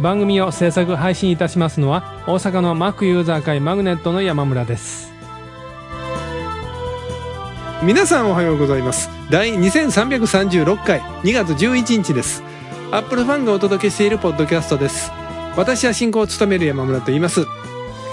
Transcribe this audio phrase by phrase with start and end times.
[0.00, 5.12] 番組を制作配信いたしますのは大阪の Mac ユーザー会マグネットの山村です。
[7.82, 9.08] 皆さんおはようございます。
[9.30, 12.42] 第2336回2月11日です。
[12.90, 15.10] アップルファンがお届けしているポッドキャストです。
[15.56, 17.46] 私は進行を務める山村と言います。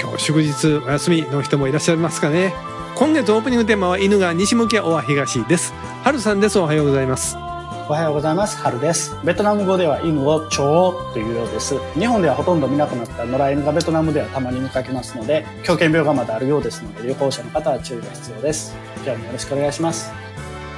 [0.02, 2.54] 今日祝日お休みの人もいらっしゃいますかね。
[2.96, 5.74] 今月オープニングテーマは犬が西向けオア東です。
[6.04, 6.58] 春さんです。
[6.58, 7.45] おはようございます。
[7.88, 8.58] おはようございます。
[8.58, 9.16] 春です。
[9.24, 11.78] ベトナム語では犬をチョウというようです。
[11.94, 18.76] 日本ではほとんど見なくなった野良犬がベトナムではたまに見かけますので、狂犬病がまだあるようですので、旅行者の方は注意が必要です。
[19.06, 20.12] 今日もよろしくお願いします。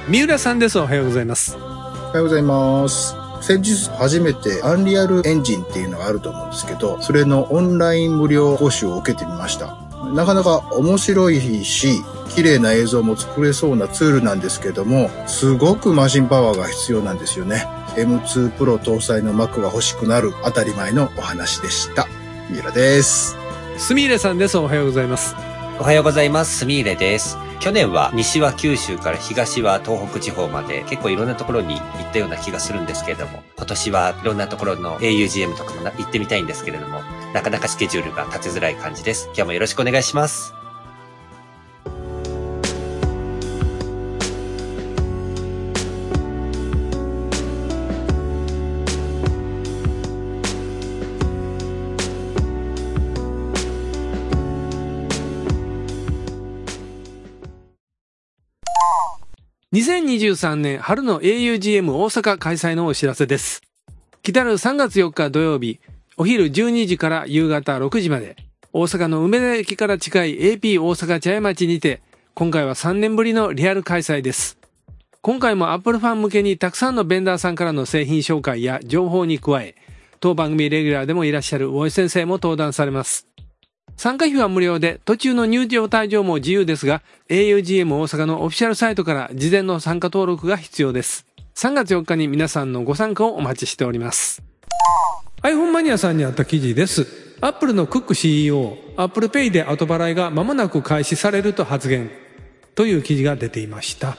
[0.06, 0.78] 三浦さんです。
[0.78, 1.56] おはようございます。
[1.56, 3.14] おはようございます。
[3.40, 9.87] 先日初めてアンリアルエンジンっていうのがあると思うんですけど、それのオンライン無料講習を受けてみました。
[10.04, 12.02] なかなか面白いし、
[12.34, 17.66] 綺麗な映像も作れそうなツールなんですけども、すごくマシンパワーが必要なんですよね。
[17.96, 22.06] M2 Pro 搭載の Mac が欲しくなる当たり前のお話でした。
[22.50, 23.36] 三浦です。
[23.76, 24.56] すみれさんです。
[24.58, 25.47] おはようございます。
[25.80, 26.58] おはようございます。
[26.58, 27.38] すみれです。
[27.60, 37.00] 去年は西は九州から東は東北地方まで結構いろんなところに行ったような気がするんですけれども、今年はいろんなところの augm とかも行ってみたいんですけれども、
[37.32, 39.26] なかなかスケジュールが立てづらい感じです。
[39.26, 40.57] 今日もよろしくお願いします。
[59.78, 63.62] 2023年春の augm 大阪開催のお知らせです。
[64.24, 65.78] 来たる3月4日土曜日、
[66.16, 68.34] お昼12時から夕方6時まで、
[68.72, 72.02] 大阪の梅田駅から近い AP 大阪茶屋町にて、
[72.34, 74.58] 今回は3年ぶりのリアル開催です。
[75.22, 79.76] 今回も Apple ファン向けにたくさんのベンダーさんからの製品紹介や情報に加え、
[80.18, 83.28] 当番組レギュラーでもいらっしゃる大井先生も登壇されます。
[83.98, 91.26] 参加費は無料で、途中の入場退場も自由ですが、augm 大阪のオフィシャルサイトから事前の参加登録が必要です。
[91.56, 94.40] 3月4日に皆さんのご参加をお待ちしております。
[95.42, 97.08] iPhone マニアさんにあった記事です。
[97.40, 102.08] Apple のクック CEO、Apple Pay で後払いが間もなく開始されると発言
[102.76, 104.16] という記事が出ていました。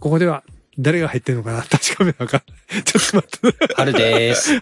[0.00, 0.44] ここでは
[0.78, 1.62] 誰が入ってるのかな？
[1.68, 2.40] 確かめなあかん。
[2.84, 3.74] ちょっと待って。
[3.74, 4.54] 春です。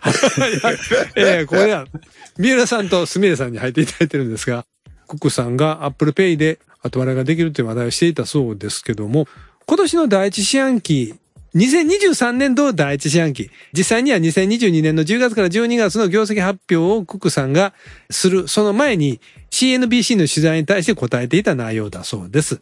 [1.17, 1.87] ええこれは、
[2.39, 4.65] 三浦さんとすみれさんに入っていただいてるんですが、
[5.07, 9.29] コックさんが Apple Pay で後払いができるという話題をしていたそうですけども、
[9.67, 11.15] 今年の第一四半期、
[11.55, 17.73] 2023年度第一四半期、実際には2022年の10月から12月の業績発表をコックさんが
[18.11, 22.61] する、その前に CNBC の取材に対して答えていた内容だそうです。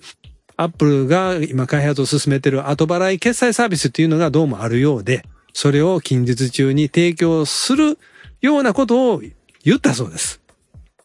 [0.56, 7.98] アップルが今開発を進めている後払い決済サービスっていうのがどうもあるようで、それを近日中に提供する
[8.40, 9.22] ようなことを
[9.64, 10.40] 言ったそうです。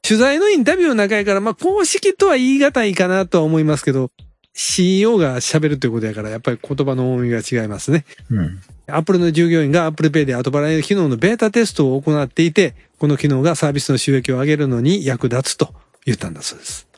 [0.02, 4.12] 取材のインタビューの中やから、まあ、公式とは言い難いかなとは思いますけど、
[4.54, 8.06] CEO が喋るということやから、やっぱり言葉の重みが違いますね。
[8.30, 8.60] うん。
[8.88, 15.74] アップルの従業員が Apple Pay で後払い機能のベータテストを行っていて、この機能がサービスの収益を上げるのに役立つと
[16.06, 16.89] 言ったんだそうです。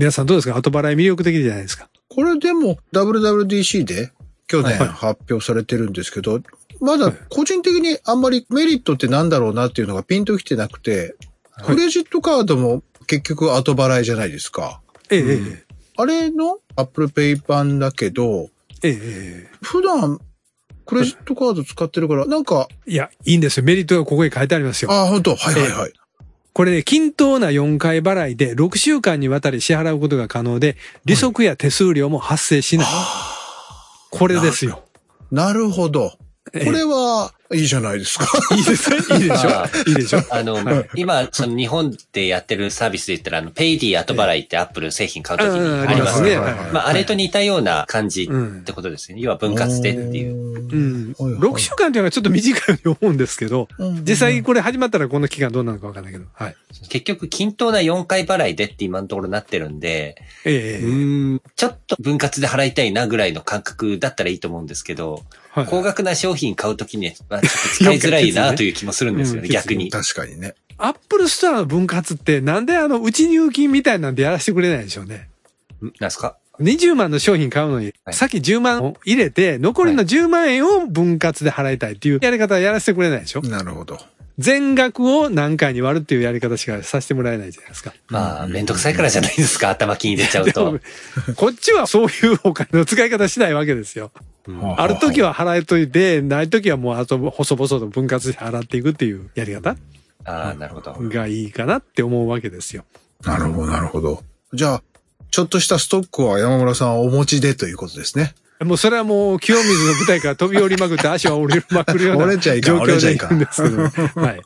[0.00, 0.56] 皆さんどうですか？
[0.56, 1.90] 後払い魅力的じゃないですか？
[2.08, 4.10] これでも WWDC で
[4.46, 6.40] 去年はい発表されてるんですけど、
[6.80, 11.16] まだ個人的にあんまりメリットってなんだろうなっていうのがピンときてなくて、
[11.60, 14.80] いクレジットカードも結局後払いじゃないですか。
[15.10, 15.64] ええ、え
[15.98, 18.48] あれの Apple Pay 版だけど、
[18.82, 20.18] え、ええ、え普段
[20.86, 22.92] クレジットカード使ってるから、なんか、え。
[22.92, 23.64] いや、いいんですよ。
[23.64, 24.90] メリットがここに書いてありますよ。
[24.90, 25.36] ああ、本当？
[25.36, 25.92] はいはいはい。
[26.60, 30.76] これね、均等な4回払いで6週間にわたり支払うことが可能で、
[31.06, 32.86] 利息や手数料も発生しない。
[34.10, 34.84] これですよ。
[35.30, 36.12] なるほど。
[36.52, 38.26] ええこれはいいじゃないですか。
[38.54, 38.96] いいですね。
[39.18, 39.50] いいでしょ？
[39.50, 40.22] まあいいでしょ？
[40.30, 46.36] あの、今、その日本でやってるサービスで言ったら、あの、ペイディ後払いってアップル製品買うときにうんありますね。
[46.36, 49.22] まあ、あれと似たような感じうんってことですよね。
[49.22, 50.34] 要は分割でっていう。
[50.34, 51.14] うん。
[51.18, 56.26] はいはい6週間というのはちょっと短いように思うんですけど、うん実際これ始まったらこの期間どうなのかわかんないけど。
[56.32, 56.56] はい。
[56.88, 67.12] 結局、均等な4回払いでって今のところなってるんで、ええちょっと分割で払いたいなぐらいの感覚だったらいいと思うんですけど、はい高額な商品買うときには
[67.42, 69.90] 使いづらいなという気もするんですよね、うん逆に。
[69.90, 70.54] 確かにね。
[70.78, 75.28] アップルストアの分割ってなんであの内入金みたいなんでやらせてくれないでしょうね。
[75.82, 75.92] ん？
[76.00, 83.42] なんすか？20万の商品買うのに、はいさっき10万を入れて、残りの10万円を分割で払いたいっていうやり方はやらせてくれないでしょ？
[83.42, 83.98] なるほど。
[84.38, 87.92] 全額を何回に割るっていうやり方しかさせてもらえないじゃないですか。
[88.08, 90.80] まあ、めんどくさいからじゃないですか、頭金入れちゃうと。
[91.36, 94.12] こっちはそういうお金の使い方しないわけですよ。
[94.48, 99.76] うんある時は払えといて、ない時はもうあと細々と分割して払っていくっていうやり方
[100.24, 100.96] ああ、なるほど。
[100.98, 102.84] がいいかなって思うわけですよ。
[103.24, 104.22] なるほど、なるほど。
[104.52, 104.82] じゃあ、
[105.30, 108.34] ちょっとしたストックは山村さんはお持ちでということですね。
[108.64, 114.40] もうそれはもう清水の舞台から飛び降りまくって足は折れまくるような折れちゃいかん状況でいるんですけど、はい。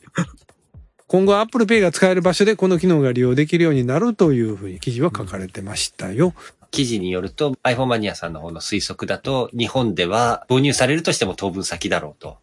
[1.07, 6.33] 今後 Apple Pay が使える場所でこの機能が利用できるようになるというふうに記事は書かれてましたよ。
[6.71, 12.39] 記事によると、iPhone マニアさんの方の推測だと、日本では導入されるとしても当分先だろうと。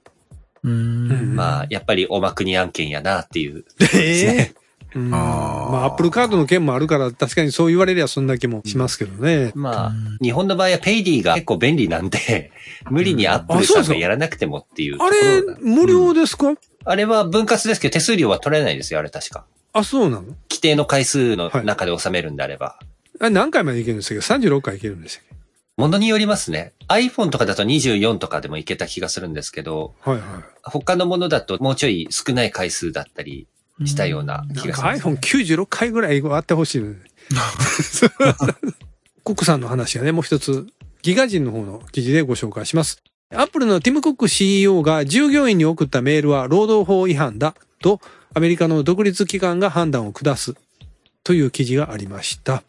[0.63, 1.35] うん。
[1.35, 3.65] まあ、やっぱり大ま国案件やなっていう。
[3.93, 4.60] ええうん、あー
[4.99, 9.51] まあ、アップルカードの件もあるから、確かにそう言われりゃそんな気もしますけどね。
[9.55, 9.91] まあ、
[10.21, 12.51] 日本の場合はペイディが結構便利なんで、
[12.89, 16.53] 無理にアップルさんがやらなくてもっていうあろれ無料ですか、
[16.83, 19.45] あれは分割ですけど手数料は取れないですよ、あれ確か。
[19.73, 20.23] あ、そうなの？
[20.49, 22.77] 規定の回数の中で収めるんであれば。
[23.19, 25.37] あれ何回までいけるんでしたっけ ?36 回いけるんでしたっ
[25.77, 26.73] ものによりますね。
[26.89, 30.43] iPhone とかだと24とかでもいけた気がするんですけど、けはいはい。
[30.63, 33.47] 他のものだともうちょい少ない回数だったり
[33.85, 36.95] したような気がします、iPhone96 回ぐらいあってほしいのに。
[39.23, 40.67] コックさんの話がね、もう一つ、
[41.01, 43.01] ギガ人の方の記事でご紹介します。
[43.33, 48.01] アップルのティム・コック CEO が従業員に送ったメールは労働法違反だと
[48.33, 50.55] アメリカの独立機関が判断を下す
[51.23, 52.63] という記事がありました。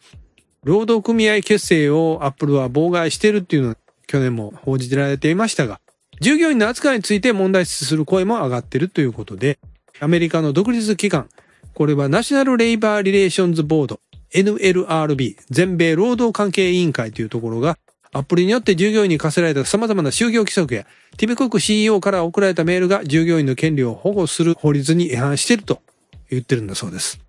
[0.63, 3.75] 労働組合結成をアップルは妨害しているっていうのは
[4.07, 5.81] 去年も報じられていましたが、
[6.21, 9.59] 従業員の扱いについて問題視する声も上がっているということで、
[10.03, 11.29] アメリカの独立機関、
[11.73, 14.01] これはナショナルレイバーリレーションズボード、
[14.33, 17.77] NLRB、全米労働関係委員会というところが、
[18.11, 20.85] アプルによって従業員に課せられた様々な就業規則や、
[21.17, 25.81] ティム・コック CEO から送られたメールが従業員の権利を保護する法律に違反していると
[26.29, 27.21] 言ってるんだそうです。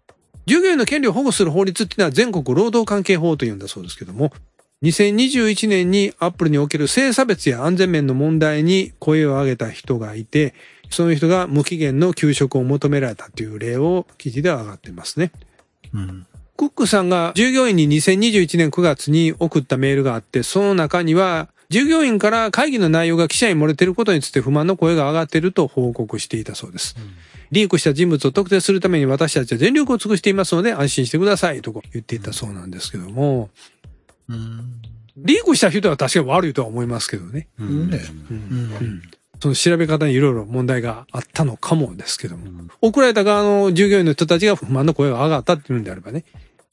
[0.46, 4.32] 従業員の権利を保護する法律っていうのは全国労働関係法というんだそうですけども、
[4.82, 10.54] 2021年にアップルにおける性差別や安全面の問題に声を上げた人がいて、
[10.94, 15.32] その人が無期限の休職を求められたという例を記事では上がっていますね。
[15.92, 16.26] うん。
[16.56, 26.96] クックさんが従業員に2021年9月に送ったメールがあって、その中には、従業員から会議の内容が記者に漏れていることについて不満の声が上がっていると報告していたそうです。
[27.50, 33.50] リークした人物を特定するために私たちは全力を尽くしていますので安心してくださいと言っていたそうなんですけども、
[34.28, 34.82] うん。
[35.16, 37.48] リークした人は確かに悪いとは思いますけどね。
[37.58, 38.00] うんね
[38.30, 39.02] うん
[39.44, 42.46] その調べ方にいろいろ問題があったのかもですけども。
[42.80, 46.24] 送られた側の従業員の人たちが不満の声が上がったっていうんであればね。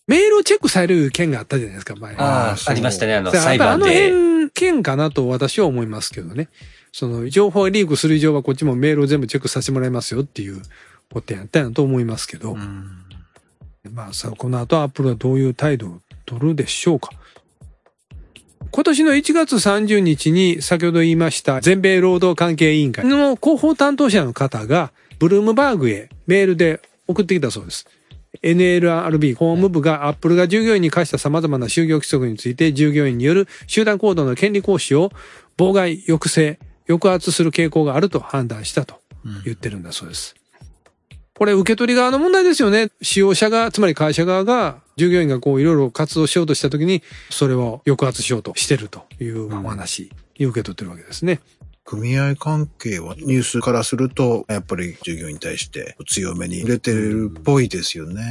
[0.08, 2.16] メールをチェックされる件があったじゃないですか、前。
[2.16, 4.08] ああ、ありましたね、あの、裁判やっぱで。
[4.08, 6.48] あの辺、件かなと私は思いますけどね。
[6.94, 10.62] その、情報がリークする以上はこっちもメールを全部チェックさせてもらいますよっていう
[11.12, 12.56] ことやったんやと思いますけど。
[13.92, 17.10] まあさ、この後アップルはどういう態度を取るでしょうか。
[18.70, 27.88] 今年の1月30日に先ほど言いました全米労働関係委員会の広報担当者の方がブルームバーグへメールで送ってきたそうです。
[28.42, 35.12] NLRB 法務部がアップルが従業員に課した様々な就業規則について従業員による集団行動の権利行使を
[35.58, 38.96] 妨害、抑制、抑圧する傾向があると判断したと
[39.46, 40.36] 言ってるんだそうです。
[41.36, 42.92] これ受け取り側の問題ですよね。
[43.02, 51.40] 使用者が、つまり会社側が従業員がこういろいろ活動しようとしたときに、それを抑圧しようとしてるというお話に受け取ってるわけですね。
[51.84, 58.22] 組合関係はニュースからすると、やっぱり従業員に対して強めに触れてるっぽいですよね。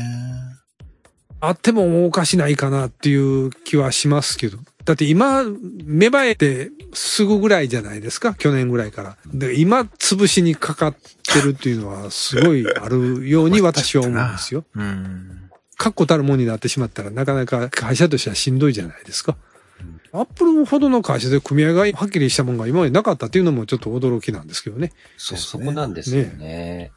[1.40, 4.58] あってもおかしないかなっていう気はしますけど。
[4.84, 5.42] だって今、
[5.84, 9.16] 芽生えてすぐぐらいじゃないですか去年ぐらいから。
[9.26, 14.64] で、今、潰しにかかってるっていうのはすごいあるように私は思うんですよ。
[14.76, 15.39] うん。
[15.80, 19.34] 確固たるものになってしまったらなかなか会社としてはしんどいじゃないですか。
[20.12, 24.92] アップルほどの会社で組合がはっきりしたものが今までなかったっていうのもちょっと驚きなんですけどね。
[25.16, 26.92] そう、そこなんですよね。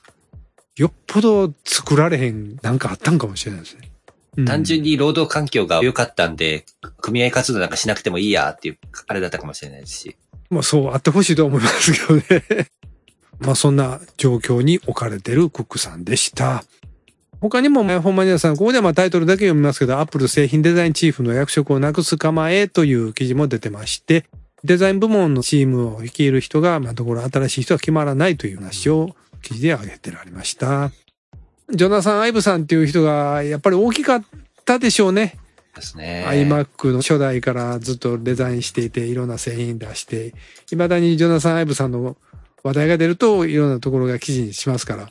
[0.76, 3.90] よっぽど作られへんなんかあったんかもしれないですね。
[4.36, 6.66] うん単純に労働環境が良かったんで、
[7.00, 10.18] 組合活動なんかしなくてもいいやっていう、あれだったかもしれないですし。
[10.50, 12.68] まあそうあってほしいとは思いますけどね。
[13.40, 16.66] まあそんな状況に置かれてるクックさんでした。
[17.44, 24.24] 他にも、ほんまに皆さん、ここではまあタイトルだけ読みますけど、アップル製品デザインチーフの役職をなくす構えという記事も出てまして、
[24.64, 30.92] デザイン部門のチームを率いる人が、まあ、ところ新しい人は決まらないという話を記事で挙げてられました。
[31.70, 34.24] ジョナサン・アイブさんっていう人が、やっぱり大きかっ
[34.64, 35.38] たでしょうね。
[35.76, 36.26] ですね。
[36.30, 40.34] iMac の初代からずっとデザインしていて、いろんな製品出して、
[40.68, 42.16] 未だにジョナサン・アイブさんの
[42.64, 45.10] 話題が出ると、いろんなところが記事にしますから。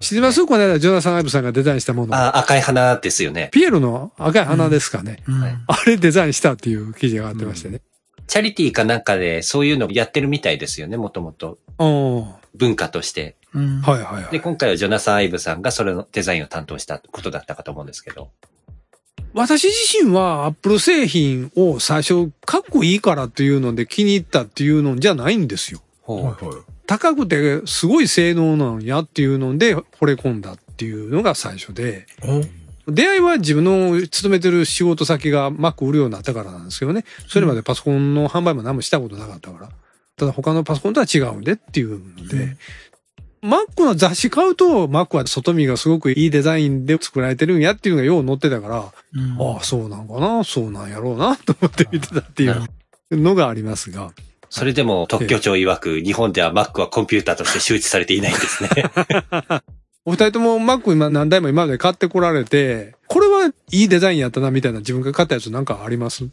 [0.00, 0.46] 知ってます？
[0.46, 2.14] この間、ジョナサン・アイブさんがデザインしたもの。
[2.14, 3.48] あ、赤い花ですよね。
[3.52, 5.24] ピエロの赤い花ですかね。
[5.26, 7.80] うんはいあれデザインしたっていう記事が上がってましてね。
[8.28, 11.58] チャリティーかなんかでそういうのやってるみたいですよね、もともと。
[12.54, 13.34] 文化として。
[13.54, 14.40] うんはいはいはで、い。
[14.40, 18.30] 今回はジョナサン・アイブさんがそれのデザインを担当したことだったかと思うんですけど。
[19.34, 25.80] 私自身はアップル製品を最初かっこいいからっていうので気に入ったっていうのじゃないんですよ。
[26.06, 26.34] はいはい
[26.88, 32.06] 高くてすごい性能なんやっていうので惚れ込んだっていうのが最初で、
[32.86, 37.04] 出会いは自分の勤めてる仕事先が Mac 売るようになったからなんですけどね。
[37.28, 39.68] それまでパソコンの販売も何もしたことなかったから。
[40.16, 42.56] ただ他のパソコンとは違うんでっていうので、
[43.42, 48.92] Mac の雑誌買うと Mac は外見がすごくいいデザインで作られてるんやっていうのがよう載ってたから、あ
[49.60, 52.66] あ、そうなんかな、そうなんやろうな、と思って見てたっていう
[53.10, 54.10] のがありますが。
[54.50, 58.70] それでも特許庁曰く、日本では Mac はコンピューターとして周知されていないんですね。
[60.04, 66.24] お二人とも Mac 今何台も今まで買ってこられて、これはいいデザインやったなみたいな自分が買ったやつなんかあります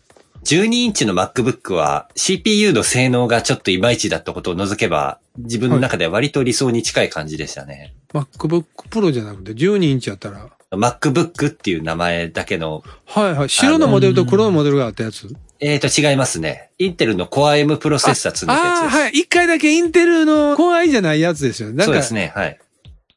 [0.46, 7.94] ？12インチの MacBook は CPU の性能がちょっといまいちだったことを除けば、自分の中では割と理想に近い感じでしたね。
[8.14, 13.50] ?MacBook Pro じゃなくて12インチやったら、MacBook っていう名前だけの、はいはい。
[13.50, 15.34] 白のモデルと黒のモデルがあったやつ？
[15.60, 16.70] えーと違いますね。
[16.78, 18.98] インテルの Core M プロセッサー積んでたやつああー、です。
[18.98, 19.12] はい。
[19.12, 21.84] 一回だけインテルのコアイじゃないやつですよね。
[21.84, 22.32] そうです、ね。
[22.36, 22.60] はい。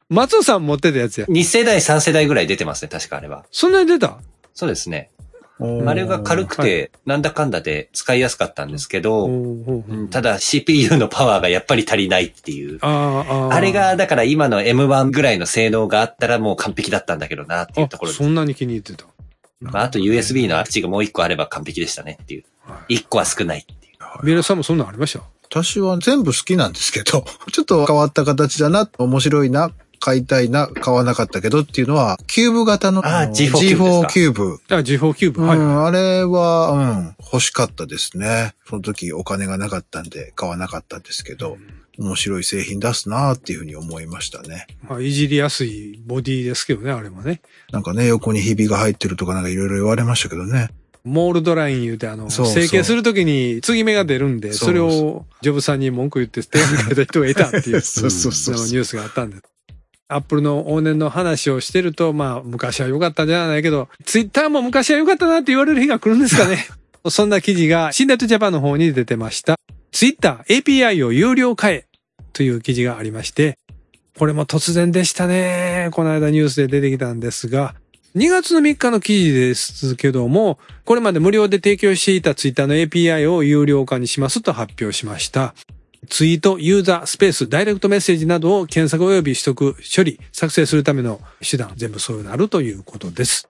[0.09, 1.27] 松尾さん持ってたやつや。
[1.27, 2.89] 2世代、3世代ぐらい出てますね。
[2.89, 3.45] 確かあれは。
[3.51, 4.19] そんなに出た？
[4.53, 5.11] そうですね。
[5.59, 9.29] おあれが軽くて、なんだかんだで使いやすかったんですけど、
[10.09, 12.79] ただ CPU のパワーがやっぱり足りないっていう。
[12.81, 18.29] あれが、だから今の M1 ぐらいの性能があったらもう完璧だったんだけどなっていうところあ、ですそ。
[18.29, 19.05] んなに気に入ってた？
[19.61, 22.43] まあ、あと USB のアクチがもう一個あれば完璧でしたねっていう。
[22.87, 24.25] 一個は少ないっていう。
[24.25, 25.23] ミラさんもそんなんありました？
[25.51, 34.59] 私は全部好きなんですけど、 ちょっと変わった形だな、面白いな、買いたいな、買わなかったけどっていうのは、キューブ型のあーの G4 キューブですか G4 キューブ。
[34.69, 35.43] あ、G4 キューブ。
[35.43, 35.57] はい。
[35.57, 38.55] うん、あれは、うん、欲しかったですね。
[38.67, 41.57] その時お金がなかったんで買わなかったんですけど、
[41.99, 44.67] 面白い製品出すなっていうふうに思いましたね。
[44.87, 47.41] まあ、いじりやすいボディですけどね、あれもね。
[47.71, 50.69] なんかね、横にひびが入ってるとかなんかいろいろ言われましたけどね。
[51.03, 59.37] モールドライン言うて、あの、そうそう整形するときに継ぎ目が出るんで、それをジョブさんに文句言って手紙書いた人がいたっていう そうそうそうのニュースがあったんで。
[60.11, 66.67] アップルの往年の話をしてると、まあ、昔は良かったんじゃないけど、ツイッターも昔は良かったなって言われる日が来るんですかね。
[67.09, 69.55] そんな記事が、シンダイトジャパンの方に出てました。
[69.91, 71.85] ツイッター API を有料化へ
[72.33, 73.59] という記事がありまして、
[74.17, 75.89] これも突然でしたね。
[75.91, 77.75] この間ニュースで出てきたんですが、
[78.15, 85.53] 2月の3日の記事ですけども、これまで無料で提供していたツイッターの API を有料化にしますと発表しました。
[86.09, 93.47] ツイート、ユーザー、スペース、ダイレクトメッセージなどを検索及び取得、処理、作成するための手段、全部そうなるということです。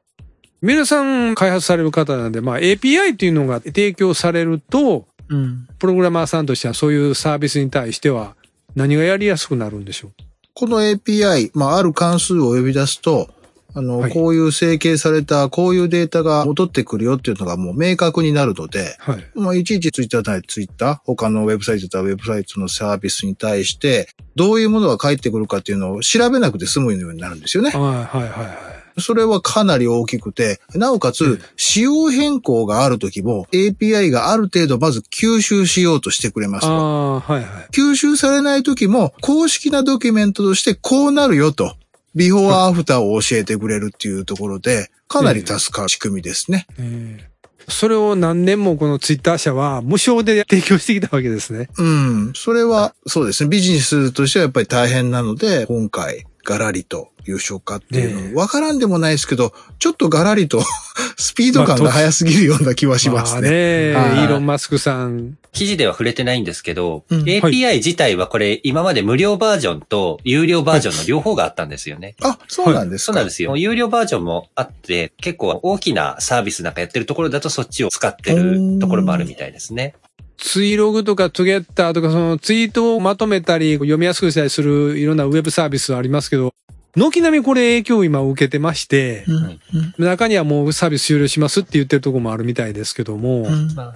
[0.62, 5.68] 皆さん開発される方なんで、まあ API っていうのが提供されると、うん。
[5.78, 8.36] プログラマーさんとしてはそういうサービスに対しては
[8.76, 10.12] 何がやりやすくなるんでしょう？
[10.54, 13.30] この API、まあ、ある関数を呼び出すと、
[13.74, 19.26] あの、はいこういう整形された、こういうデータが戻ってくるよっていうのがもう明確になるので、はい。
[19.36, 27.70] まあ、いちいちツイッター対ツイッター、他のウェブサイトとウェブサイトのサービスに対して、どういうものが返ってくるかっていうのを調べなくて済むようになるんですよね。
[27.72, 28.80] はいはいはいはい。
[29.02, 36.74] それはかなり大きくて、なおかつ、仕様変更があるときも、API がある程度まず吸収しようとしてくれますと。
[36.74, 37.46] ああ、はいはい。
[37.72, 41.76] 吸収されないときも、公式なドキュメントとしてこうなるよと、
[42.16, 46.68] ビフォーアフターを教えてくれるっていうところで、かなり助かる仕組みですね。
[46.80, 47.30] ええ
[47.70, 51.70] それを何年もこのツイッター社は無償で提供してきたわけですね。
[51.78, 52.34] うん。
[52.36, 53.50] それは、そうですね。
[53.50, 60.64] ビジネスとしてはやっぱり大変なので、今回、ガラリと優勝かっていうの、わからんでもないですけど、ちょっとガラリと
[61.18, 63.50] スピード感が速すぎるような気はしますあね。
[63.50, 65.38] ねはいイーロン・マスクさん。
[65.52, 72.16] 記事では触れてないんですけど、うん API 自体はこれ今まで無料バージョンと有料バージョンの両方があったんですよね。
[72.22, 73.06] あ、そうなんですか。
[73.08, 73.56] そうなんですよ。
[73.58, 79.94] 有料バージョンもあって、結構大きなサービスなんかやってるところだとそっちを使ってるところもあるみたいですね。
[80.40, 86.54] ツイログとかトゥゲッターとかそのツイートをまとめたり読みやすくしたりするいろんなウェブサービスありますけど、
[86.96, 89.60] 軒並みこれ影響を今受けてまして、うん
[90.00, 93.44] 中にはもうサービス終了しますって言ってるところもあるみたいですけども、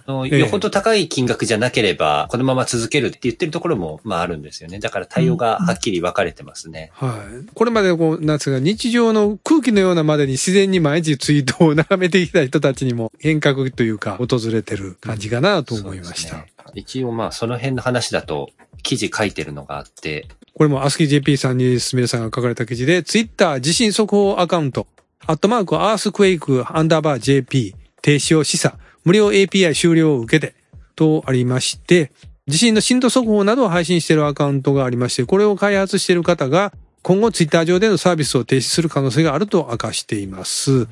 [0.08, 4.80] うんよほど高い金額じゃなければ、このまま続けるって言ってるところも、まああるんですよね。
[4.80, 6.92] だから対応がはっきり分かれてますね。
[6.94, 7.46] はい。
[7.54, 16.30] これまでこう、なんですか、日常の空気のようなまでに自然に毎日ツイートを 眺めてきた人たちにも変革というか、訪れてる感じかなと思いました。
[16.30, 18.50] そうですね一応まあ、その辺の話だと、
[18.82, 24.88] 記事書いてるのがあって、これもアスキー JP さんにすみれさんが書かれた記事で、ツイッター地震速報アカウント、
[25.25, 30.56] アットマークアースクエイクアンダーバー JP 停止を示唆、無料 API 終了を受けて、
[30.96, 32.12] とありまして、
[32.48, 40.88] 地震の震度速報などを配信しているアカウントがありまして、これを開発している方が、今後ツイッター上でのサービスを停止する可能性があると明かしています。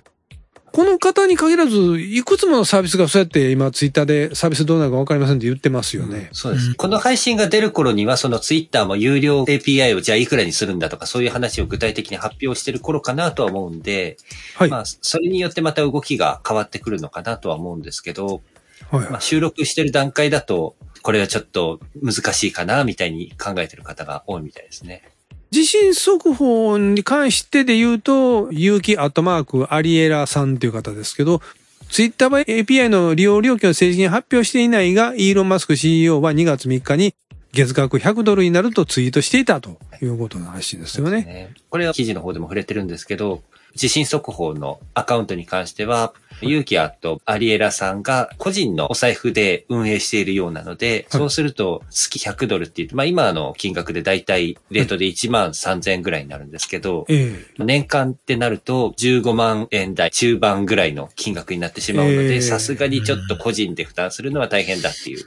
[0.71, 6.29] この方に限らず、いくつものサービスがそうやって今ツイッターでサービスどうなるかわかりませんって言ってますよね。
[6.31, 6.75] そうです。
[6.75, 14.17] この配信が出る頃には、そのツイッターも有料 API をじゃあいくらにするんだとか、そういう話を具体的に発表してる頃かなとは思うんで、
[14.55, 14.69] はい。
[14.69, 18.41] まあ、それによってまた動きが変わってくるのかなとは思うんですけど、
[18.89, 25.10] はいまあ、収録してる段階だと、これはちょっと難しいかな、みたいに考えてる方が多いみたいですね。
[25.51, 31.41] 地震速報に関してで言うと、有機アットマークアリエラさんという方ですけど、
[31.89, 37.13] ツイッターは API の利用料金を正式に発表していないが、イーロン・マスク CEO は2月3日に
[37.51, 41.23] 月額100ドルになるとツイートしていたということの話ですよね。
[41.23, 43.41] ねこれは記事の方でも触れてるんですけど、
[43.75, 65.25] 地震速報のアカウントに関しては、ユーキアとアリエラさんが個人のお財布で運営しているようなので、はいそうすると月100ドルって言って、まあ今の金額でだいたいレートで1万3000円ぐらいになるんですけど、ええ年間ってなると15万円台中盤ぐらいの金額になってしまうのええで、さすがにちょっと個人で負担するのは大変だっていう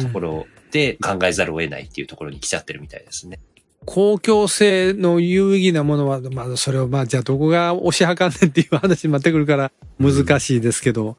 [0.00, 3.38] ところで考えざるを得ないっていうところに来ちゃってるみたいですね。
[3.84, 11.16] 公共性の有意義なものは、まあそれをまあじゃあどこが押し量んねんっていう話になってくるから難しいですけど、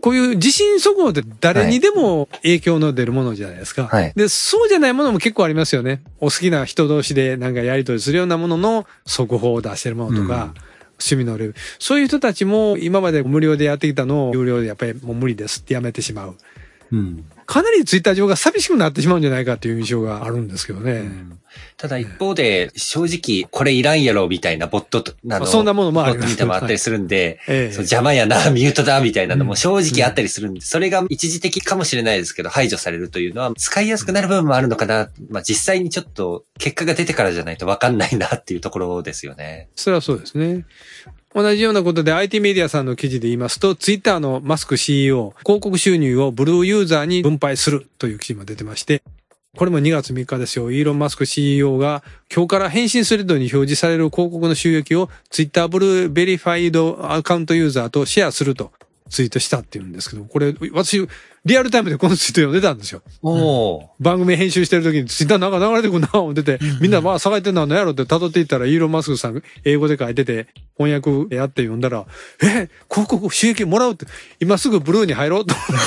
[0.00, 3.88] こういう地震速報って誰にでも影響の出るものじゃないですか。
[3.88, 6.02] はいで、そうじゃないものも結構ありますよね。
[6.20, 10.54] お好きな人同士でなんかやり取りするようなものの速報を出してるものとか、
[10.98, 11.54] 趣味のレベル。
[11.78, 16.36] そういう人たちも今まで無料でやってきたのを有料でやっぱりもう無理ですってやめてしまう。
[16.92, 17.24] うん。
[17.46, 21.36] かなりツイッター上が寂しくなってしまうんじゃないかっていう印象があるんですけどね。
[21.76, 35.10] ただ一方で、正直、これいらんやろ、みたいなボットと、あの、そんなものもありボッますトみたいなのもあったりするんで、ええそう邪魔やな、 ミュートだ、みたいなのも正直あったりするんで、それが一時的かもしれないですけど、排除されるというのは、使いやすくなる部分もあるのかな。
[35.30, 39.68] まあ実際にちょっと、結果が出てからじゃないとわかんないなっていうところですよね。
[39.76, 40.64] それはそうですね。
[41.36, 49.02] 同じようなことで IT メディアさんの記事で言いますと、ツイッターのマスク CEO、広告収入をブルーユーザーに分配するという記事も出てまして、
[49.54, 50.70] これも2月3日ですよ。
[50.70, 52.02] イーロン・マスク CEO が
[52.34, 58.72] 今日から返信スレッドに表示される広告の収益をツイッターブルーベリファイドアカウントユーザーとシェアすると
[59.08, 61.06] ツイートしたっていうんですけど、これ私
[61.44, 63.02] リアルタイムでこのツイート読んでたんですよ。
[64.00, 72.04] 番組編集してる時にツイッターなんか流れてくるな思ってて、みんなまあ探ってんのは何やろって辿っていったら、イーロン・マスクさん英語で書いてて、翻訳やって読んだら、
[72.42, 74.06] え、広告収益もらうって、
[74.40, 75.80] 今すぐブルーに入ろうと思っ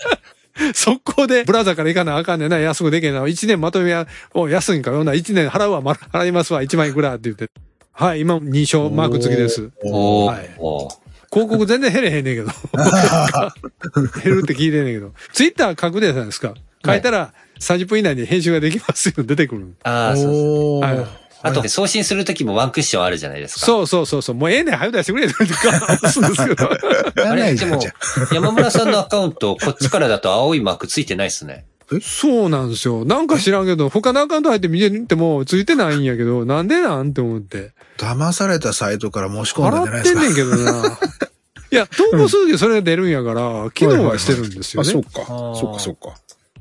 [0.00, 0.16] て。
[0.72, 3.26] 速攻でブラザーから行かなあかんねんな、安くでけんな。
[3.26, 7.50] 一年まとめや、お、安いんかよな、一年払うわ、ま払いますわ、一万いくらって言って。
[7.92, 9.70] はい、今認証マーク付きです。
[9.82, 11.05] はい
[11.36, 12.48] 広告全然減れへんねんけど。
[14.24, 15.12] 減るって聞いてんねんけど。
[15.34, 16.54] ツイッター書くでさないですか。
[16.84, 19.22] 書いたら30分以内に編集ができますよ。
[19.22, 19.74] 出てくる。
[19.82, 21.06] ああ、そうですおーはい
[21.42, 23.66] あと、送信するときもワンクッションあるじゃないですか。
[23.66, 24.34] そうそうそうそう。
[24.34, 26.70] もうええねん、早く出してくれって言って押すんですけど。
[27.28, 27.78] あれ、でも
[28.32, 31.66] 山村さんのアカウント、こっちからだと青いマークついてないっすね。
[32.02, 33.04] そうなんですよ。
[33.04, 37.72] なんか知らんけど、他のアカウント入って見てみてもついてないんやけど、なんでなんて思って。
[37.96, 40.20] 騙されたサイトから申し込んだんじゃないですか。
[40.20, 40.98] 払ってんねんけどな。
[41.70, 45.08] いや、投稿するときそれが出るんやから、機能はしてるんですよあ、そうね。
[45.12, 45.22] か。
[45.22, 46.14] あーそうか、そうか。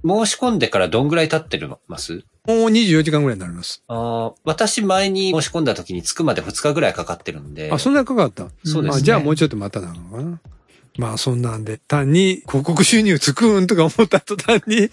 [0.04, 2.24] 申し込んでからどんぐらい経ってます？
[2.48, 3.84] もう24時間ぐらいになります。
[3.88, 7.72] あー私前に申し込んだ時に着くまで2日ぐらいかかってるんで。
[7.72, 8.48] あ、そんなにかかった？
[8.64, 10.40] そうですねあじゃあもうちょっと待ったなのかな。
[10.98, 14.90] まあそんなんで、単に広告収入つくんとか思った途端に、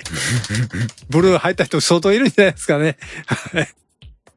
[1.11, 2.97] ブルー入った人相当いるんじゃないですかね。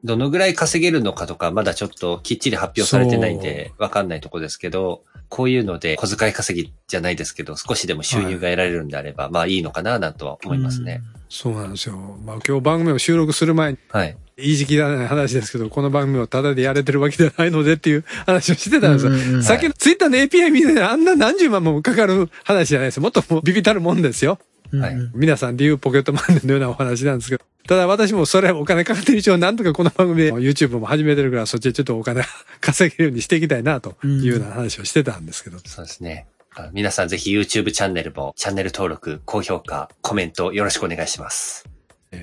[0.06, 11.02] どのぐらい稼げるのかとか、まだちょっときっちり発表されてないんで、わかんないとこですけど、こういうので小遣い稼ぎじゃないですけど、少しでも収入が得られるんであれば、まあいいのかな、なんとは思いますね。
[11.28, 11.98] そうなんですよ。
[12.24, 14.16] まあ今日番組を収録する前に、はい。
[14.38, 19.12] いい時期だない話ですけど、この番組をタダでやれてるわけじゃないのでっていう話をしてたんですよ。
[19.12, 23.04] うんうんうんさっきのツイッターの API 見てあんな何十万もかかる話じゃないですよ。
[23.04, 24.38] もっともうビビたるもんですよ。
[24.72, 32.24] はいうん皆さんで言うポケットマネーのようなお話なんですけど、ただ私もそれはお金かかってる以上、なんとかこの番組で YouTube も始めてるから、そっちでちょっとお金
[32.62, 35.58] 稼げるようにしていきたいな、というような話をしてたんですけど。
[35.66, 36.28] そうですね。
[36.56, 41.75] あ皆さんぜひ YouTube チャンネルもチャンネル登録、高評価、コメントよろしくお願いします。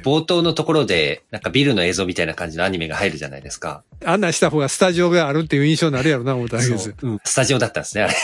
[0.02, 3.82] 冒頭のところで、なんかビルの映像みたいな感じのアニメが入るじゃないですか。
[4.04, 6.94] 案内した方がスタジオがあるっていう印象になるやろな、思ったわけですよ。
[7.02, 8.14] うんスタジオだったんですね、あれ。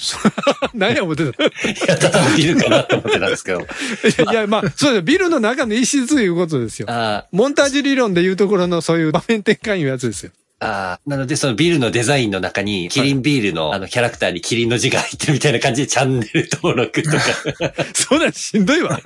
[0.74, 1.44] 何や思ってた。
[1.44, 1.50] いい
[1.86, 3.60] や、ただのビルかなと思ってたんですけど。
[3.60, 3.66] や
[4.32, 6.86] いや、まあ、そうですビルの中の一室ということですよ。
[6.90, 10.32] あモンタージュ理論でいうところのそういう場面転換いうやつですよ。
[10.60, 17.18] あ、ああ、なのでそのビルのデザインの中に、キリンビールのあのキャラクターにキリンの字が入ってるみたいな感じでチャンネル登録とか。
[17.92, 19.00] そんなんしんどいわ。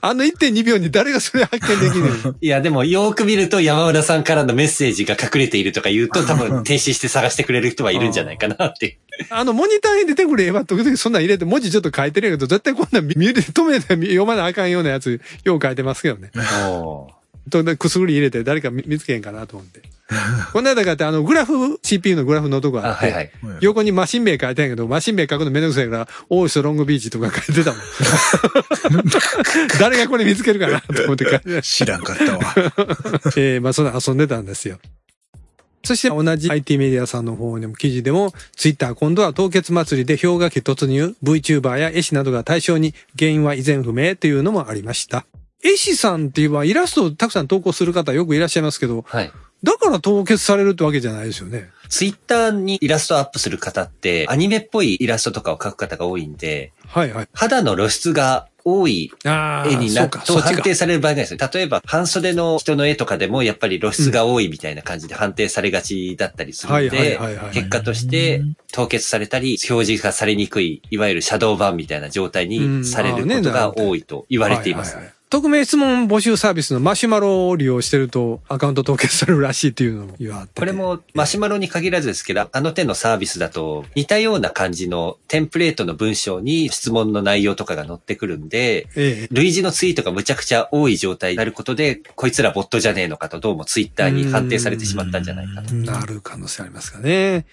[0.00, 2.34] あの1.2秒に誰がそれ発見できるの？
[2.40, 8.98] いや、でもよーく見ると山村さんからのメッセージが隠れているとか言うと 多分停止して探してくれる人はいるんじゃないかなって。
[9.30, 16.30] あの、モニターに出てくれば、時々そんなん入れて文字ちょっと書いてるけど、絶対こんなん見る、止めて読まなあかんようなやつ、よう書いてますけどね。
[17.50, 19.82] と、でくすぐり入れて誰か見見つけへんかなと思って。
[20.52, 23.30] この間かってあの、グラフ、CPU のグラフのとこああ、って、はいはい。
[23.60, 27.80] 横にマシン名書いてんやけど、マシン名書くのめんどくさいから、大石とロングビーチとか書いてたもん。
[29.80, 32.54] 誰がこれ見つけるかなと思って書いてた知らんかったわ。
[33.36, 34.78] えーまあそんな遊んでたんですよ。
[35.84, 45.26] そして同じ IT メディアさんの方にも記事でも、ツイッター今度は凍結祭りで氷河期突入、VTuber や絵師などが対象に原因は依然不明というのもありました。
[45.64, 49.32] 絵師さんって言えばイラストをたくさん投稿する方よくいらっしゃいますけど、はい。
[49.62, 51.70] だから凍結されるってわけじゃないですよね。
[51.88, 57.28] ツイッターにイラストアップする方って、アニメっぽいイラストとかを描く方が多いんで、はいはい。
[57.32, 60.10] 肌の露出が多い絵になる。
[60.10, 61.38] と判定される場合がですよ。
[61.52, 74.98] 例えば、半袖の人の絵とかでも、やっぱり露出が多いみたいな感じで判定されがちだったりするはいはいんではいはい、結果として凍結されたり、表示がされにくい、いわゆるシャドー版みたいな状態にされることが多いと言われています
[75.34, 89.34] 匿名質問募集サービスのマシュマロを利用してるとアカウント凍結されるらしいっていうのも言われててこれもマシュマロに限らずですけど、あの手のサービスだと似たような感じのテンプレートの文章に質問の内容とかが載ってくるんで、ええ。
[89.34, 95.74] 類似のツイートがむちゃくちゃ多い状態になることで、こいつらボットじゃねえのかとどうもツイッターに判定されてしまったんじゃないかと。
[95.74, 97.44] なる可能性ありますかね。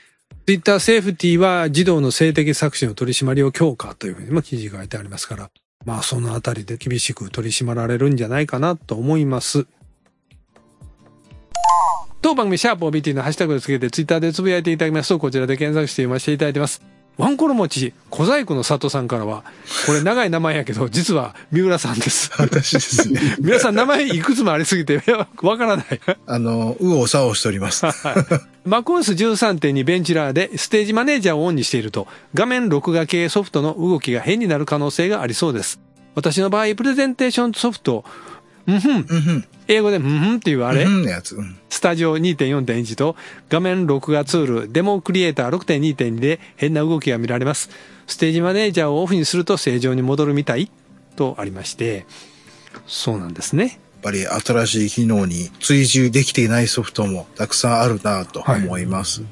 [0.45, 5.49] ツイッターセーフティは児童の性的搾取の取り締まりを強化というふうにも記事が書いてありますから、
[5.85, 9.67] まあそのあたりで厳しく取り締まられるんじゃないかなと思います。
[12.21, 16.83] 当番組シャープ OBT のハッシュタグをつけてツイッターでつぶやいていただきますと、こちらで検索して読ませていただいてます。
[17.21, 19.43] ワンコロ餅、小細工の里さんからは、
[19.85, 22.31] これ長い名前やけど、実は三浦さんです。
[22.39, 23.21] 私ですね。
[23.39, 25.03] 皆さん名前いくつもありすぎて、
[25.43, 25.85] わからない。
[26.25, 27.85] あの、右往左往しております。
[27.85, 35.79] MacOS13.2 ベンチラーでステージマネージャーをオンにしていると画面録画系ソフトの動きが変になる可能性がありそうです。
[36.15, 38.03] 私の場合、プレゼンテーションソフト、
[38.67, 39.45] うんふん、うんふん。
[39.67, 41.35] 英語でうんふんっていうあれ、うんのやつ。
[41.35, 43.15] うんスタジオ2.4.1と
[43.49, 47.71] 画面録画ツールデモクリエイター6.2.2で変な動きが見られます。
[48.05, 50.69] ステージマネージャーをオフにすると正常に戻るみたい
[51.15, 52.05] とありまして、
[52.85, 53.63] そうなんですね。
[53.63, 53.71] やっ
[54.03, 59.23] ぱり新しい機能に追従できていないソフトもたくさんあるなと思います。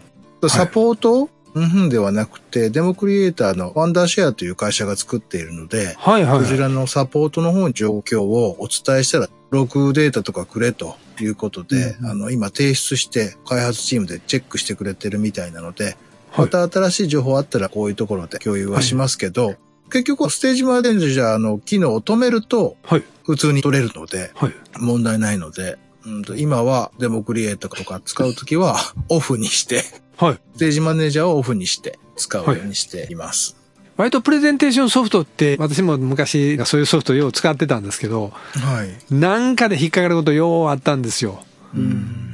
[0.48, 15.96] サポート、うんふんではなくて、デモクリエイターのワンダーシェアという会社が作っているので、はいはい、こちらのサポートの方に状況をお伝えしたら、ログデータとかくれということで、うんあの、今提出して開発チームでチェックしてくれてるみたいなので、はい
[16.38, 19.56] また新しい情報あったらこういうところで共有はしますけど、
[19.90, 23.04] 結局ステージマネージャーの機能を止めるとはい。
[23.24, 24.54] 普通に取れるのではい。
[24.80, 28.78] 問題ないので、うんと今はデモクリエイターとか使うときは
[29.10, 29.84] オフにして、
[30.20, 30.40] はい。
[30.56, 33.56] ステージマネージャーをオフにして使うようにしています。
[33.96, 39.14] 割とプレゼンテーションソフトって、私も昔そういうソフトよう使ってたんですけど、はい。
[39.14, 41.44] なんかで引っかかることようあったんですよ。
[41.74, 42.30] うん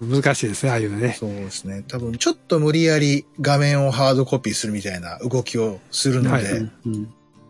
[0.00, 1.16] 難しいですね、ああいうのね。
[1.18, 1.82] そうですね。
[1.88, 6.62] 多分ちょっと無理やり画面をハードコピーするみたいな動きをするのはいで、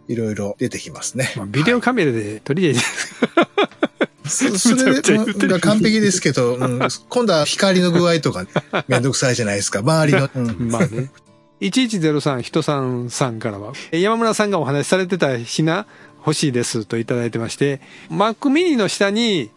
[0.09, 1.31] いろいろ出てきますね。
[1.37, 3.15] まあ、ビデオカメラで撮りゃいいです。
[4.31, 8.47] そそれが完璧ですけど、うん今度は光の具合とか
[8.87, 9.81] めんどくさいじゃないですか。
[9.81, 10.31] 周りの。
[10.35, 11.11] う んまあね。
[11.61, 15.87] 1103人さんさんからは、山村さんがお話しされてた品
[16.19, 19.51] 欲しいですといただいてまして、Mac mini の下に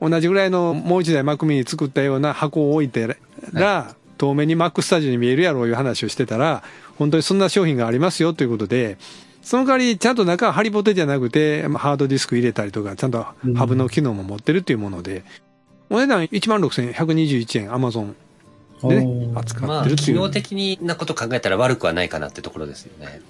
[0.00, 3.16] 同じぐらいのもう一台 Mac mini 作ったような箱を置いて
[3.52, 6.62] ら、遠目に Mac スタジオに見えるやろういう話をしてたら、
[6.98, 8.98] 本当にそんな商品がありますよということで、
[9.44, 15.22] その代わりちゃんと中はハリボテじゃなくて、まあハードディスク入れたりとか、ちゃんとハブの機能も持ってるっていうもので、
[15.90, 18.14] お値段16,121円、Amazon
[18.88, 20.16] でね、扱まあ、ってるっていう。
[20.16, 23.20] 機能的なこと考えたら悪くはないかなってところですよね。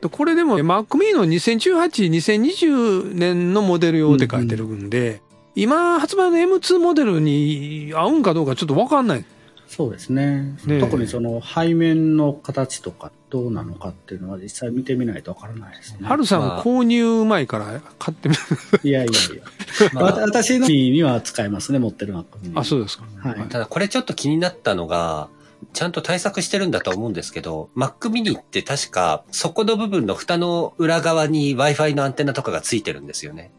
[0.00, 5.22] でこれでも Mac mini の2018、2020年のモデル用って書いてるんで、
[5.56, 9.24] 今発売の M2 モデルに合うんかどうかちょっとわかんない。
[9.68, 10.56] そうですね。
[10.80, 16.06] 特にその背面の形とかどうなのかっていうのは実際見てみないとわからないですね。
[16.06, 18.40] ハルさんまあ購入前から買ってみる。
[18.82, 19.90] いやいやいや。
[19.92, 23.04] まあわ私のには使えますね、持ってる Mac mini あ、そうですか。
[23.18, 23.48] はい。
[23.48, 25.28] ただこれちょっと気になったのが、
[25.72, 33.50] ちゃんと対策してるんだと思うんですけど、Mac mini って確か、底の部分の蓋の裏側に Wi-Fi のアンテナとかがついてるんですよね。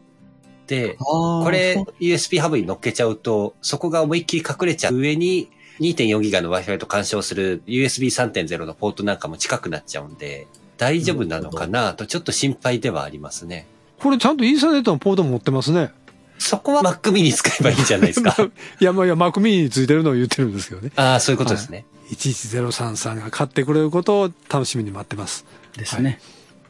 [0.66, 10.46] で、ここれ USB ハブに乗っけちゃうと、そこが思いっきり隠れちゃう上に、2.4ギガの Wi-Fi と干渉する USB3.0 のポートなんかも近くなっちゃうんで、
[10.78, 13.66] 大丈夫なのかなとちょっと心配ではありますね。
[13.98, 15.90] これちゃんとイーサネットのポート持ってますね。
[16.38, 18.36] そこは Mac mini 使えばいいんじゃないですか？
[18.80, 20.90] いや、まあいや、Mac mini についてるのを言ってるんですけどね。
[20.96, 21.86] ああ、そういうことですね。
[22.10, 25.44] 11033が買ってくれることを楽しみに待ってます。
[25.76, 26.20] ですね。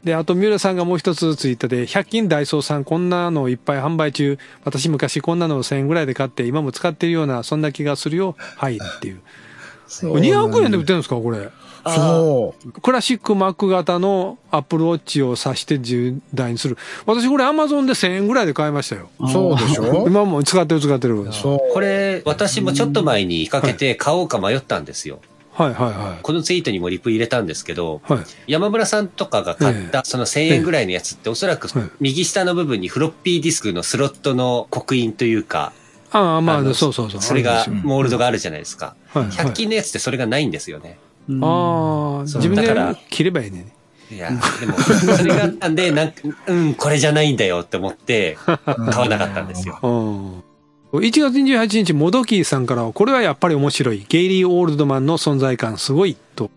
[0.07, 4.39] で、あと、三浦さんがもう一つツイッターで、100均ダイソーさんこんなのいっぱい販売中。
[4.65, 8.37] 私昔こんなのを1000円ぐらいで買って、今も使ってるような、そんな気がするよ。
[8.57, 9.17] はい、っていう。
[9.17, 11.49] これ200円で売ってるんですかこれ。
[11.85, 12.81] そう。
[12.81, 16.79] クラシックマック型のアップルウォッチを挿して10台にする。
[17.05, 19.11] 私これアマゾンで1000円ぐらいで買いましたよ。
[19.33, 20.07] そうでしょ？
[20.07, 21.33] 今も使ってる使ってる。
[21.33, 21.59] そう。
[21.73, 25.17] これ、私もちょっと前にかけて買おうか迷ったんですよ。
[25.17, 25.25] はい
[25.57, 28.13] はいはこのツイートにもリプ入れたんですけど、い。
[28.13, 28.25] はい。
[28.47, 35.73] 山村さんとかが買ったその1000円ぐらいのやつっておそらくはい右下の部分にフロッピーディスクのスロットの刻印というか、
[36.13, 37.23] ああ、まあ、そうそうそう。
[37.23, 38.95] それがモールドがあるじゃないですか。
[39.09, 40.99] はいはい100均のやつってそれがないんですよね。
[41.29, 43.73] うんああ、そう自分でだから切ればいいね。
[44.11, 48.55] いや、でも、それがあったんで、なんか、うん、これじゃないんだよって思って、 買
[49.03, 50.45] わなかったんですよ。
[50.93, 51.03] うん。
[51.05, 54.05] 1月28日、モドキーさんからは、これはやっぱり面白い。
[54.09, 56.17] ゲイリー・オールドマンの存在感すごい。
[56.35, 56.51] と。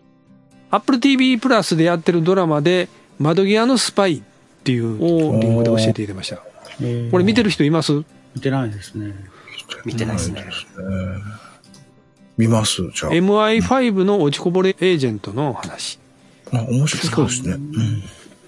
[0.70, 2.88] Apple TV プラスでやってるドラマで、
[3.18, 4.22] 窓際のスパイっ
[4.64, 6.36] ていうをリンゴで教えていただきました。
[6.80, 7.92] えーこれ見てる人います？
[8.34, 9.14] 見てないですね。
[9.84, 10.44] 見てないですね。
[12.38, 12.76] 見ます？
[12.94, 13.12] じゃあ。
[13.12, 15.98] MI5 の落ちこぼれエージェントの話。
[16.52, 17.52] あ面白そうですね。
[17.54, 18.02] うん。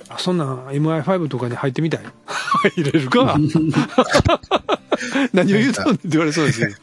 [0.09, 2.01] あそんな MI5 とかに入ってみたい？
[2.77, 3.37] 入れるか
[5.33, 6.75] 何を言うたんって言われそうですけど。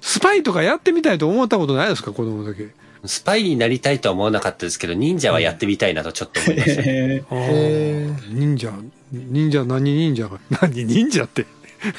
[0.00, 2.12] スパイとかやってみたいと思ったことないですか？
[2.12, 2.68] 子供だけ。
[3.06, 6.82] スパイになりたいとは思わなかったですけど、忍者はやってみたいなとちょっと思いました。
[6.82, 8.72] へー忍者、
[9.12, 11.46] 忍者、何忍者が、何忍者って。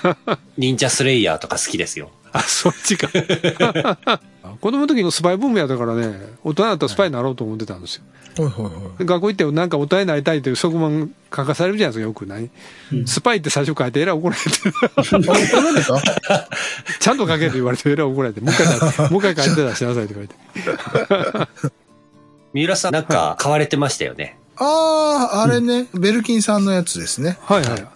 [0.58, 2.10] 忍者スレイヤーとか好きですよ。
[2.38, 3.08] あ、そっちか。
[4.62, 8.04] 子供の時のスパイブームやったからね、大人だったらスパイになろうと思ってたんですよ。
[8.38, 8.98] はいはいはい。
[9.00, 12.50] で学校行ってなんか大人になりたいという側面書かされるじゃないですか、よくない？
[13.06, 14.50] スパイって最初書いてえらい怒られて、
[17.00, 20.36] ちゃんと書けと言われてえらい怒られて、もう一回書いて、 もう一回書いて出しなさいって書いて。
[22.54, 24.38] 三浦さんなんか買われてましたよね。
[24.58, 27.38] ああ、あれね、ベルキンさんのやつですね。
[27.44, 27.88] はいはい。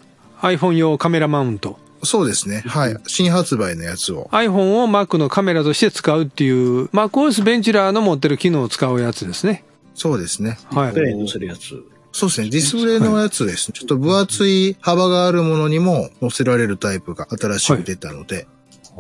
[0.58, 1.78] iPhone 用カメラマウント。
[2.04, 2.64] そうですね。
[2.66, 2.98] はい。
[3.08, 4.30] 新発売のやつを。
[4.32, 9.64] iPhone を Mac のカメラとして使うっていう、MacOS ベンチュラーの持ってる機能を使うやつですね。
[9.96, 10.58] そうですね。
[10.72, 11.02] はいプ。
[11.02, 11.84] レイドするやつ。
[12.12, 12.50] そうですね。
[12.50, 13.72] ディスプレイのやつです。
[13.72, 18.48] ちょっと分厚い幅があるものにも載せられるタイプが新しく出たので、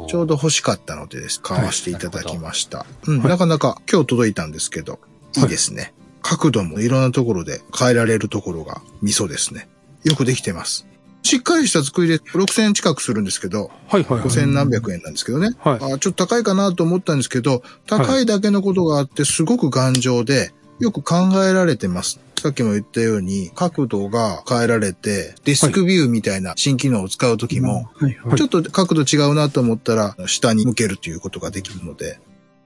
[0.07, 1.41] ちょうど欲しかったのでです。
[1.41, 2.85] 買わせていただきました。
[3.07, 4.99] うん、なかなか今日届いたんですけど、
[5.37, 5.93] いいですね。
[6.21, 9.67] 角度もいろんなところで変えられるところがミソですね。
[10.03, 10.85] よくできてます。
[11.23, 14.29] しっかりした作りで6000円近くするんですけど、はいはいはい。
[14.29, 15.51] 5000何百円なんですけどね。
[15.59, 22.19] はいあちょっと高いかなと思ったんですけど、高いだけのことがあってすごく頑丈で、よく考えられてます。
[22.39, 27.89] さっきも言ったように、角度が変えられて、ディスクビューみたいな新機能を使うときも。
[28.37, 32.19] ちょっと角度違うなと思ったら、下に向けるということができるので、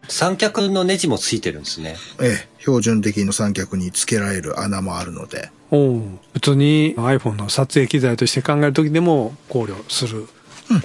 [0.07, 1.95] 三脚のネジもついてるんですね。
[2.21, 6.01] ええ、標準的な三脚に付けられる穴もあるので、おう
[6.33, 10.27] 普通に iPhone の撮影機材として考えるときでも考慮する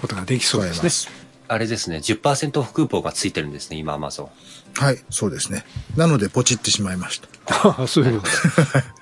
[0.00, 0.78] ことができそうですね。
[0.78, 1.28] 使えます。
[1.50, 4.28] あれですね、10%オフクーポンがついてるんですね、今 Amazon。
[4.76, 5.64] はい、そうですね。
[5.96, 7.86] なので、ポチってしまいました。
[7.86, 8.32] そういうこと。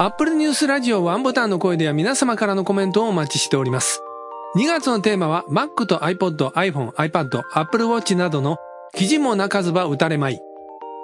[0.00, 4.00] Apple News ラジオワンボタンの声では皆様からのコメントをお待ちしております。
[4.56, 8.56] 2月のテーマは Mac と iPod、iPhone、iPad、Apple Watch などの
[8.94, 10.40] 記事も泣かずば打たれまい。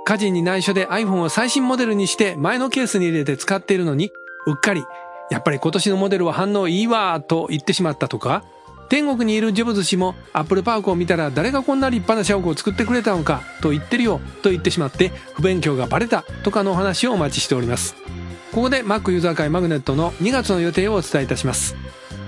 [0.07, 4.11] 家事に内緒で iPhone を最新モデルにして前のケースに入れて使っているのに、
[4.47, 4.83] うっかり、
[5.31, 8.45] やっぱり今年のモデルは反応いいわーと言ってしまったとか、
[8.89, 17.95] 天国にいるジョブズ氏もアップルパークを見たら誰がこんな立派な社屋を作ってくれたのかと言ってるよと言ってしまって不勉強がバレたとかのお話をお待ちしております。
[18.53, 21.77] ここで Mac ユーザー会マグネットの2月の予定をお伝えいたします。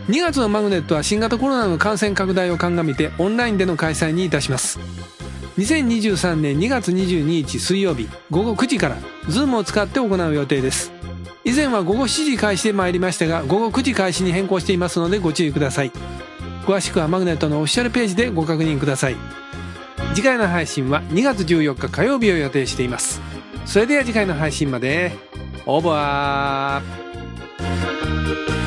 [0.08, 4.78] 2月のマグネットは新型コロナの感染拡大を鑑みてオンラインでの開催にいたします。
[5.58, 10.92] 2023年2月22日水曜日午後9時から Zoom を使って行う予定です。
[11.44, 15.90] 以前は午後7時開始で参りましたが午後9時開始に変更していますのでご注意ください。
[16.64, 19.16] 詳しくはマグネットのオフィシャルページでご確認ください。
[20.14, 23.20] 次回の配信は2月14日火曜日を予定しています。
[23.64, 25.12] それでは次回の配信まで。
[25.66, 28.65] オーバー。